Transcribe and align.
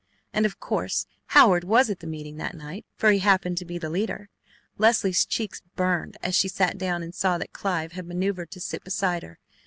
And 0.33 0.47
of 0.47 0.59
course 0.59 1.05
Howard 1.27 1.63
was 1.63 1.91
at 1.91 1.99
the 1.99 2.07
meeting 2.07 2.37
that 2.37 2.55
night, 2.55 2.87
for 2.95 3.11
he 3.11 3.19
happened 3.19 3.59
to 3.59 3.65
be 3.65 3.77
the 3.77 3.87
leader. 3.91 4.29
Leslie's 4.79 5.27
cheeks 5.27 5.61
burned 5.75 6.17
as 6.23 6.33
she 6.33 6.47
sat 6.47 6.79
down 6.79 7.03
and 7.03 7.13
saw 7.13 7.37
that 7.37 7.53
Clive 7.53 7.91
had 7.91 8.07
manoeuvred 8.07 8.49
to 8.49 8.59
sit 8.59 8.83
beside 8.83 9.21
her. 9.21 9.37